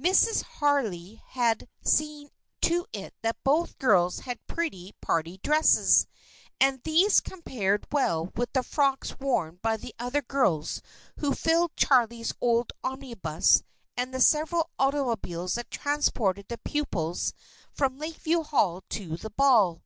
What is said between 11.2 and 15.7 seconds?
filled Charley's old omnibus and the several automobiles that